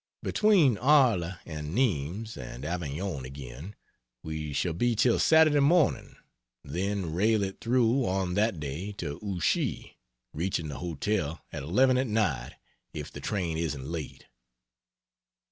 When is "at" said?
11.51-11.61, 11.99-12.07